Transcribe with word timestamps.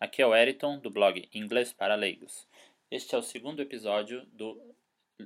Aqui 0.00 0.22
é 0.22 0.26
o 0.26 0.34
Eriton, 0.34 0.78
do 0.78 0.88
blog 0.88 1.28
Inglês 1.30 1.74
para 1.74 1.94
Leigos. 1.94 2.48
Este 2.90 3.14
é 3.14 3.18
o 3.18 3.22
segundo 3.22 3.60
episódio 3.60 4.24
do 4.32 4.58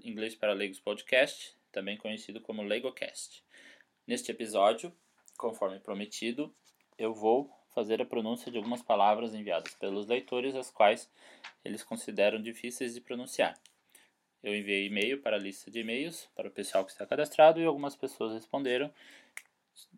Inglês 0.03 0.35
para 0.35 0.53
Leigos 0.53 0.81
Podcast, 0.81 1.55
também 1.71 1.97
conhecido 1.97 2.41
como 2.41 2.61
LegoCast. 2.61 3.45
Neste 4.05 4.33
episódio, 4.33 4.93
conforme 5.39 5.79
prometido, 5.79 6.53
eu 6.99 7.15
vou 7.15 7.49
fazer 7.73 8.03
a 8.03 8.05
pronúncia 8.05 8.51
de 8.51 8.59
algumas 8.59 8.83
palavras 8.83 9.33
enviadas 9.33 9.73
pelos 9.75 10.09
leitores, 10.09 10.57
as 10.57 10.73
quais 10.73 11.09
eles 11.65 11.85
consideram 11.85 12.43
difíceis 12.43 12.95
de 12.95 13.01
pronunciar. 13.01 13.55
Eu 14.43 14.57
enviei 14.57 14.87
e-mail 14.87 15.23
para 15.23 15.37
a 15.37 15.41
lista 15.41 15.71
de 15.71 15.79
e-mails 15.79 16.29
para 16.35 16.49
o 16.49 16.51
pessoal 16.51 16.85
que 16.85 16.91
está 16.91 17.07
cadastrado 17.07 17.61
e 17.61 17.65
algumas 17.65 17.95
pessoas 17.95 18.33
responderam 18.33 18.93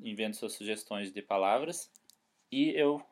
enviando 0.02 0.34
suas 0.34 0.52
sugestões 0.52 1.11
de 1.11 1.22
palavras 1.22 1.91
e 2.52 2.72
eu 2.72 3.02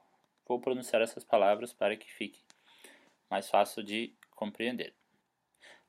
vou 0.47 0.61
pronunciar 0.61 1.03
essas 1.03 1.25
palavras 1.25 1.73
para 1.73 1.97
que 1.97 2.13
fique 2.13 2.41
mais 3.31 3.49
fácil 3.49 3.83
de 3.83 4.15
compreender. 4.31 4.95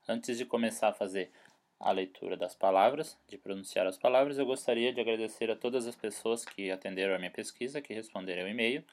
Antes 0.08 0.38
de 0.38 0.46
começar 0.46 0.90
a 0.90 0.94
fazer 0.94 1.32
a 1.80 1.91
leitura 1.91 2.38
das 2.38 2.55
palavras, 2.55 3.18
de 3.27 3.38
pronunciar 3.38 3.86
as 3.86 3.98
palavras, 3.98 4.38
eu 4.38 4.46
gostaria 4.46 4.94
de 4.94 5.02
agradecer 5.02 5.52
a 5.52 5.55
todas 5.55 5.86
as 5.88 5.96
pessoas 5.96 6.46
que 6.46 6.72
atenderam 6.72 7.16
a 7.16 7.20
minha 7.20 7.32
pesquisa, 7.32 7.82
que 7.82 7.94
responderam 7.94 8.46
o 8.46 8.48
e-mail. 8.48 8.84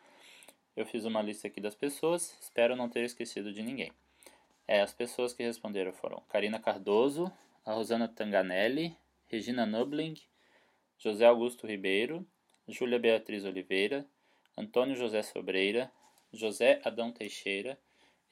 Eu 0.74 0.84
fiz 0.86 1.04
uma 1.04 1.22
lista 1.22 1.48
aqui 1.48 1.60
das 1.60 1.74
pessoas, 1.74 2.36
espero 2.40 2.74
não 2.74 2.88
ter 2.88 3.04
esquecido 3.04 3.52
de 3.52 3.62
ninguém. 3.62 3.92
É, 4.66 4.80
as 4.80 4.92
pessoas 4.92 5.32
que 5.32 5.42
responderam 5.42 5.92
foram 5.92 6.22
Karina 6.28 6.58
Cardoso, 6.58 7.30
a 7.64 7.72
Rosana 7.72 8.08
Tanganelli, 8.08 8.96
Regina 9.26 9.66
Nubling, 9.66 10.14
José 10.98 11.26
Augusto 11.26 11.66
Ribeiro, 11.66 12.26
Júlia 12.66 12.98
Beatriz 12.98 13.44
Oliveira, 13.44 14.06
Antônio 14.56 14.94
José 14.94 15.22
Sobreira, 15.22 15.90
José 16.32 16.80
Adão 16.84 17.12
Teixeira, 17.12 17.78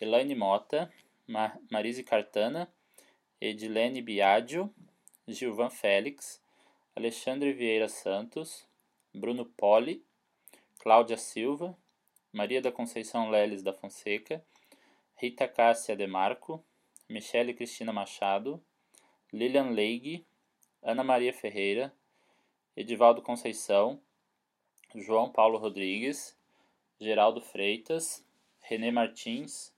Elaine 0.00 0.34
Mota, 0.34 0.92
Mar 1.26 1.58
Marise 1.70 2.02
Cartana, 2.02 2.72
Edilene 3.40 4.02
Biadio, 4.02 4.72
Gilvan 5.26 5.70
Félix, 5.70 6.42
Alexandre 6.94 7.52
Vieira 7.52 7.88
Santos, 7.88 8.66
Bruno 9.14 9.44
Poli, 9.44 10.04
Cláudia 10.80 11.16
Silva, 11.16 11.76
Maria 12.32 12.60
da 12.60 12.70
Conceição 12.70 13.30
Leles 13.30 13.62
da 13.62 13.72
Fonseca, 13.72 14.44
Rita 15.16 15.48
Cássia 15.48 15.96
Demarco, 15.96 16.64
Michele 17.08 17.54
Cristina 17.54 17.92
Machado, 17.92 18.62
Lilian 19.32 19.70
Leig, 19.70 20.24
Ana 20.82 21.04
Maria 21.04 21.32
Ferreira, 21.32 21.92
Edivaldo 22.76 23.20
Conceição, 23.20 24.00
João 24.94 25.30
Paulo 25.30 25.58
Rodrigues, 25.58 26.36
Geraldo 27.00 27.40
Freitas, 27.40 28.24
René 28.60 28.90
Martins, 28.90 29.72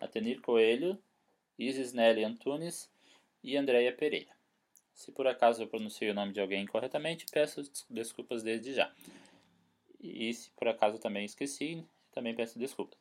Atenir 0.00 0.40
Coelho, 0.40 0.98
Isis 1.58 1.92
Nelly 1.92 2.24
Antunes 2.24 2.90
e 3.42 3.56
Andréia 3.56 3.92
Pereira. 3.92 4.30
Se 4.92 5.12
por 5.12 5.26
acaso 5.26 5.62
eu 5.62 5.68
pronunciei 5.68 6.10
o 6.10 6.14
nome 6.14 6.32
de 6.32 6.40
alguém 6.40 6.62
incorretamente, 6.62 7.26
peço 7.30 7.62
desculpas 7.88 8.42
desde 8.42 8.74
já. 8.74 8.92
E 10.00 10.32
se 10.32 10.50
por 10.50 10.68
acaso 10.68 10.98
também 10.98 11.24
esqueci, 11.24 11.84
também 12.12 12.34
peço 12.34 12.58
desculpas. 12.58 12.98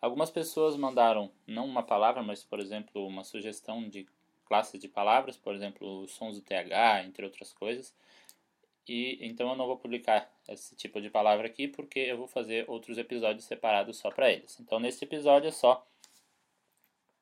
Algumas 0.00 0.30
pessoas 0.30 0.76
mandaram 0.76 1.30
não 1.46 1.64
uma 1.64 1.82
palavra, 1.82 2.22
mas 2.22 2.42
por 2.42 2.58
exemplo 2.58 3.06
uma 3.06 3.22
sugestão 3.22 3.88
de 3.88 4.06
classes 4.44 4.80
de 4.80 4.88
palavras, 4.88 5.36
por 5.36 5.54
exemplo, 5.54 6.06
sons 6.08 6.36
do 6.36 6.42
TH, 6.42 7.04
entre 7.04 7.24
outras 7.24 7.52
coisas. 7.52 7.94
E 8.86 9.18
então 9.20 9.48
eu 9.50 9.56
não 9.56 9.66
vou 9.66 9.76
publicar 9.76 10.30
esse 10.48 10.74
tipo 10.74 11.00
de 11.00 11.08
palavra 11.08 11.46
aqui 11.46 11.68
porque 11.68 12.00
eu 12.00 12.18
vou 12.18 12.26
fazer 12.26 12.68
outros 12.68 12.98
episódios 12.98 13.44
separados 13.44 13.98
só 13.98 14.10
para 14.10 14.30
eles. 14.30 14.58
Então 14.60 14.80
nesse 14.80 15.04
episódio 15.04 15.48
é 15.48 15.52
só 15.52 15.86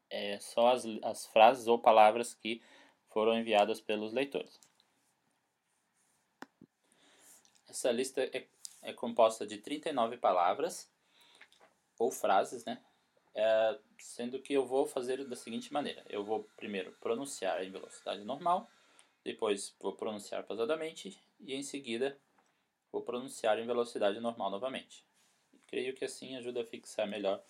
é 0.08 0.40
só 0.40 0.68
as, 0.68 0.84
as 1.02 1.26
frases 1.26 1.66
ou 1.66 1.78
palavras 1.78 2.34
que 2.34 2.62
foram 3.08 3.38
enviadas 3.38 3.80
pelos 3.80 4.12
leitores. 4.12 4.58
Essa 7.68 7.92
lista 7.92 8.22
é, 8.22 8.46
é 8.82 8.92
composta 8.92 9.46
de 9.46 9.58
39 9.58 10.16
palavras 10.16 10.90
ou 11.98 12.10
frases, 12.10 12.64
né? 12.64 12.82
É, 13.32 13.78
sendo 13.98 14.40
que 14.40 14.52
eu 14.52 14.66
vou 14.66 14.86
fazer 14.86 15.24
da 15.28 15.36
seguinte 15.36 15.72
maneira: 15.72 16.04
eu 16.08 16.24
vou 16.24 16.48
primeiro 16.56 16.92
pronunciar 17.00 17.62
em 17.62 17.70
velocidade 17.70 18.24
normal 18.24 18.68
depois 19.24 19.74
vou 19.78 19.92
pronunciar 19.94 20.44
pausadamente 20.44 21.20
e 21.40 21.54
em 21.54 21.62
seguida 21.62 22.18
vou 22.92 23.02
pronunciar 23.02 23.58
em 23.58 23.66
velocidade 23.66 24.20
normal 24.20 24.50
novamente. 24.50 25.04
creio 25.66 25.94
que 25.94 26.04
assim 26.04 26.36
ajuda 26.36 26.62
a 26.62 26.66
fixar 26.66 27.06
melhor 27.06 27.42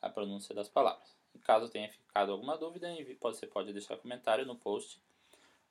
a 0.00 0.08
pronúncia 0.08 0.54
das 0.54 0.68
palavras. 0.68 1.16
E 1.34 1.38
caso 1.38 1.68
tenha 1.68 1.90
ficado 1.90 2.32
alguma 2.32 2.56
dúvida, 2.56 2.88
você 3.20 3.46
pode 3.46 3.72
deixar 3.72 3.98
comentário 3.98 4.46
no 4.46 4.56
post 4.56 5.02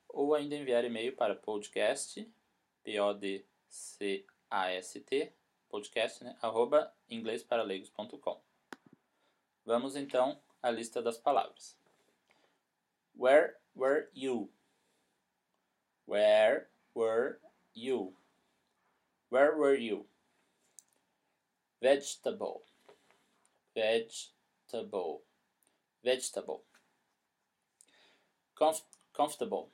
ou 0.08 0.34
ainda 0.34 0.54
enviar 0.54 0.84
e-mail 0.84 1.16
para 1.16 1.34
podcast, 1.34 2.32
P-O-D-C-A-S-T, 2.84 3.42
podcast, 5.68 6.22
né, 6.22 6.36
arroba 6.40 6.94
inglêsparalegos.com. 7.10 8.40
Vamos 9.64 9.96
então 9.96 10.40
à 10.62 10.70
lista 10.70 11.02
das 11.02 11.18
palavras. 11.18 11.76
Where 13.16 13.56
were 13.74 14.08
you? 14.14 14.52
Where 16.06 16.68
were 16.94 17.40
you? 17.76 18.14
Where 19.28 19.56
were 19.56 19.74
you? 19.74 20.06
Vegetable. 21.82 22.62
Vegetable. 23.74 25.22
Vegetable. 26.04 26.62
Comf 28.58 28.80
comfortable. 29.14 29.70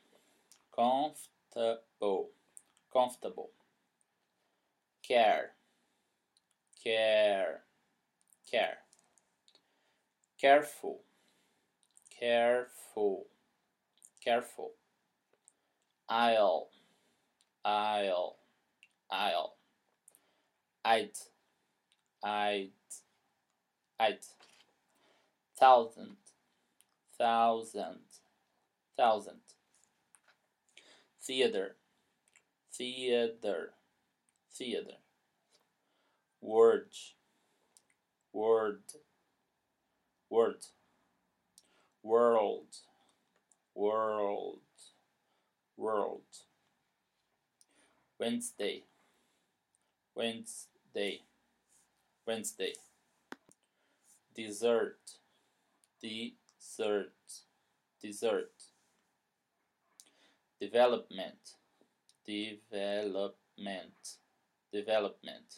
Comfortable. 0.75 2.31
Comfortable. 2.93 3.51
Care. 5.07 5.53
Care. 6.83 7.65
Care. 8.51 8.79
Careful. 10.39 11.01
Careful. 12.19 13.27
Careful 14.23 14.73
I'll, 16.09 16.69
I'll, 17.65 18.39
I'll, 19.11 19.57
I'd, 20.85 21.11
I'd, 22.25 22.71
I'd, 24.01 24.19
thousand, 25.59 26.17
thousand, 27.19 28.01
thousand, 28.97 29.41
theater, 31.23 31.77
theater, 32.75 33.71
theater, 34.55 34.97
word, 36.41 36.91
word, 38.33 38.83
word, 40.31 40.67
world, 42.03 42.77
world 43.75 44.61
world 45.77 46.23
Wednesday. 48.23 48.85
Wednesday. 50.15 51.23
Wednesday. 52.25 52.75
Dessert. 54.37 55.01
Dessert. 56.01 57.11
Dessert. 58.01 58.53
Development. 60.61 61.57
Development. 62.25 64.19
Development. 64.73 65.57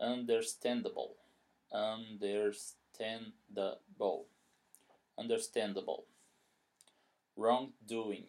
Understandable. 0.00 1.16
Understandable. 1.72 4.26
Understandable. 5.18 6.04
Wrongdoing. 7.34 8.26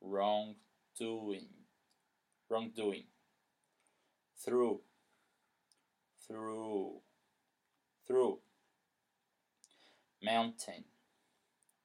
Wrongdoing, 0.00 1.46
wrongdoing, 2.52 3.04
through, 4.44 4.80
through, 6.28 7.00
through, 8.06 8.38
mountain, 10.22 10.84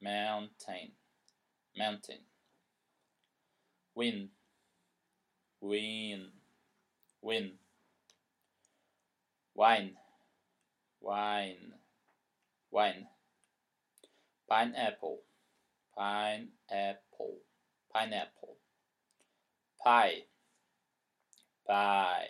mountain, 0.01 0.91
mountain, 1.77 2.19
win, 3.95 4.27
win, 5.61 6.27
win, 7.21 7.53
wine, 9.55 9.93
wine, 10.99 11.71
wine, 12.71 13.07
pineapple, 14.49 15.19
pineapple 15.97 17.37
pineapple. 17.93 18.57
Pie 19.83 20.23
pie 21.67 22.29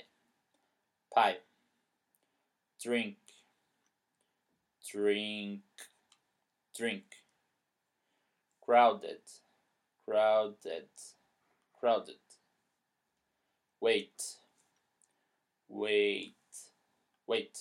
pie 1.13 1.37
drink. 2.81 3.17
Drink, 4.89 5.61
drink. 6.75 7.03
Crowded, 8.61 9.21
crowded, 10.05 10.87
crowded. 11.79 12.15
Wait, 13.81 14.21
wait, 15.67 16.35
wait. 17.27 17.59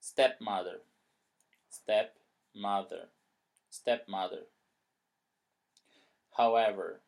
Stepmother, 0.00 0.80
stepmother, 1.70 3.08
stepmother. 3.70 4.46
However, 6.36 7.00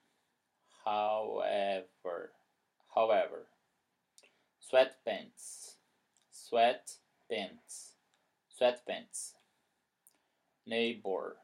however, 0.85 2.33
however. 2.95 3.47
Sweatpants, 4.63 5.75
sweatpants, 6.33 7.93
sweatpants. 8.61 9.33
Neighbor, 10.67 11.37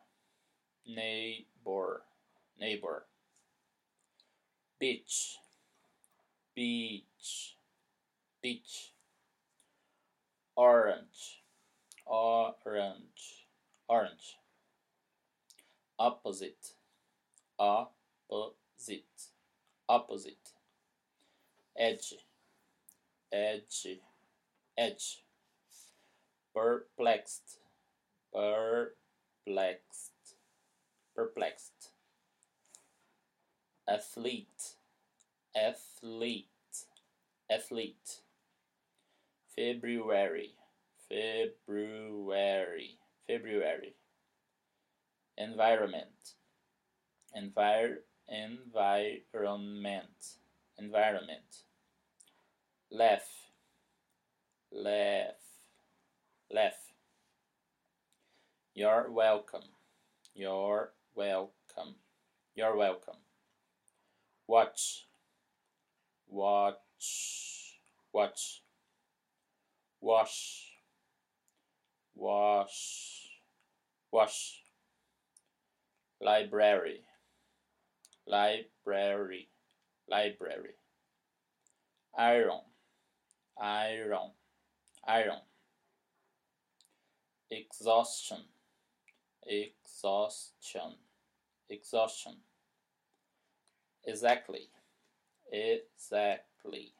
neighbor, 0.86 2.02
neighbor. 2.58 3.04
Beach, 4.78 5.36
beach, 6.54 7.56
beach. 8.42 8.92
Orange, 10.56 11.42
orange, 12.06 13.46
orange. 13.88 14.36
Opposite, 15.98 16.72
opposite, 17.58 19.04
opposite. 19.88 20.52
Edge, 21.80 22.12
edge, 23.32 23.86
edge. 24.76 25.24
Perplexed, 26.54 27.56
perplexed, 28.34 30.12
perplexed. 31.16 31.92
Athlete, 33.88 34.76
athlete, 35.56 36.84
athlete. 37.50 38.20
February, 39.56 40.50
February, 41.08 42.98
February. 43.26 43.94
Environment, 45.38 46.34
envir, 47.34 48.00
environment, 48.28 50.36
environment. 50.78 51.69
Laugh, 52.90 53.28
laugh, 54.72 55.34
laugh. 56.50 56.72
You're 58.74 59.10
welcome, 59.10 59.64
you're 60.34 60.92
welcome, 61.14 61.96
you're 62.54 62.76
welcome. 62.76 63.16
Watch, 64.46 65.06
watch, 66.28 66.76
watch. 68.12 68.62
Wash, 70.02 70.70
wash, 72.14 73.28
wash. 74.10 74.62
Library, 76.22 77.02
library, 78.26 79.48
library. 80.08 80.74
Iron, 82.16 82.60
iron, 83.60 84.32
iron. 85.06 85.42
Exhaustion, 87.50 88.46
exhaustion, 89.46 90.96
exhaustion. 91.68 92.42
Exactly, 94.04 94.68
exactly, 95.52 96.94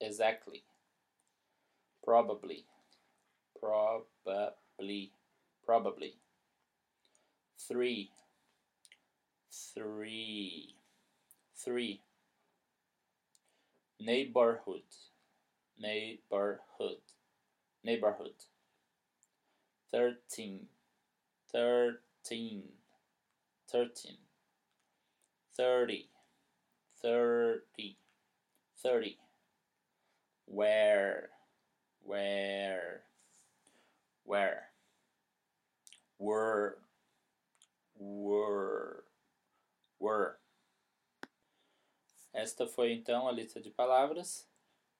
exactly. 0.00 0.64
Probably, 2.02 2.66
probably, 3.60 5.12
probably. 5.64 6.18
Three, 7.58 8.10
three, 9.50 10.74
three. 11.54 12.02
Neighborhood, 14.00 14.82
neighborhood, 15.78 17.00
neighborhood. 17.84 18.34
Thirteen, 19.90 20.66
thirteen, 21.50 22.62
thirteen. 23.70 24.18
Thirty, 25.56 26.08
thirty, 27.02 27.96
thirty. 28.80 29.18
Where, 30.46 31.30
where, 32.04 33.00
where. 34.22 34.68
Were, 36.20 36.78
were, 37.98 39.04
were. 39.98 40.38
Esta 42.32 42.68
foi 42.68 42.92
então 42.92 43.26
a 43.26 43.32
lista 43.32 43.60
de 43.60 43.70
palavras 43.70 44.46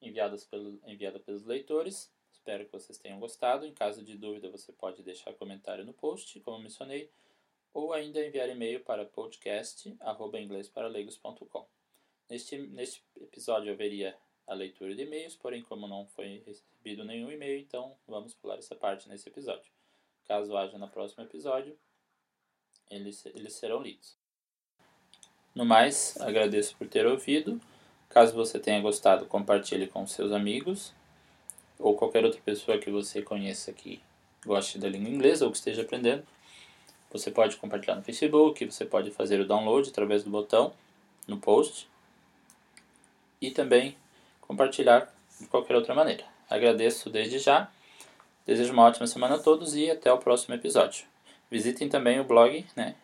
enviadas 0.00 0.44
pelo, 0.44 0.80
enviada 0.86 1.18
pelos 1.18 1.44
leitores. 1.44 2.10
Espero 2.32 2.64
que 2.64 2.72
vocês 2.72 2.96
tenham 2.98 3.20
gostado. 3.20 3.66
Em 3.66 3.74
caso 3.74 4.02
de 4.02 4.16
dúvida, 4.16 4.48
você 4.50 4.72
pode 4.72 5.02
deixar 5.02 5.34
comentário 5.34 5.84
no 5.84 5.92
post, 5.92 6.40
como 6.40 6.58
mencionei, 6.58 7.10
ou 7.72 7.92
ainda 7.92 8.24
enviar 8.24 8.48
e-mail 8.48 8.80
para 8.80 9.04
podcast.inglesparaleigos.com. 9.04 11.66
Neste, 12.28 12.58
neste 12.58 13.02
episódio 13.20 13.72
haveria 13.72 14.16
a 14.46 14.54
leitura 14.54 14.94
de 14.94 15.02
e-mails, 15.02 15.34
porém, 15.36 15.62
como 15.62 15.86
não 15.86 16.06
foi 16.06 16.42
recebido 16.46 17.04
nenhum 17.04 17.30
e-mail, 17.30 17.60
então 17.60 17.94
vamos 18.06 18.34
pular 18.34 18.58
essa 18.58 18.74
parte 18.74 19.06
nesse 19.08 19.28
episódio. 19.28 19.70
Caso 20.24 20.56
haja 20.56 20.78
no 20.78 20.88
próximo 20.88 21.22
episódio, 21.24 21.78
eles, 22.90 23.24
eles 23.26 23.52
serão 23.54 23.82
lidos. 23.82 24.16
No 25.54 25.64
mais, 25.64 26.20
agradeço 26.20 26.76
por 26.76 26.88
ter 26.88 27.06
ouvido. 27.06 27.60
Caso 28.08 28.34
você 28.34 28.58
tenha 28.58 28.80
gostado, 28.80 29.26
compartilhe 29.26 29.86
com 29.86 30.06
seus 30.06 30.32
amigos 30.32 30.92
ou 31.78 31.94
qualquer 31.94 32.24
outra 32.24 32.40
pessoa 32.40 32.78
que 32.78 32.90
você 32.90 33.22
conheça 33.22 33.72
que 33.72 34.00
goste 34.44 34.78
da 34.78 34.88
língua 34.88 35.10
inglesa 35.10 35.44
ou 35.44 35.50
que 35.50 35.58
esteja 35.58 35.82
aprendendo. 35.82 36.24
Você 37.10 37.30
pode 37.30 37.56
compartilhar 37.56 37.96
no 37.96 38.02
Facebook, 38.02 38.64
você 38.64 38.84
pode 38.84 39.10
fazer 39.10 39.40
o 39.40 39.46
download 39.46 39.88
através 39.88 40.24
do 40.24 40.30
botão 40.30 40.72
no 41.26 41.38
post 41.38 41.88
e 43.40 43.50
também 43.50 43.96
compartilhar 44.40 45.12
de 45.40 45.46
qualquer 45.46 45.76
outra 45.76 45.94
maneira. 45.94 46.24
Agradeço 46.50 47.10
desde 47.10 47.38
já, 47.38 47.70
desejo 48.46 48.72
uma 48.72 48.84
ótima 48.84 49.06
semana 49.06 49.36
a 49.36 49.38
todos 49.38 49.74
e 49.74 49.90
até 49.90 50.12
o 50.12 50.18
próximo 50.18 50.54
episódio. 50.54 51.06
Visitem 51.50 51.88
também 51.88 52.20
o 52.20 52.24
blog 52.24 52.66
né, 52.76 52.94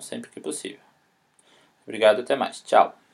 sempre 0.00 0.30
que 0.30 0.40
possível. 0.40 0.80
Obrigado 1.84 2.20
até 2.20 2.34
mais. 2.34 2.60
Tchau. 2.62 3.07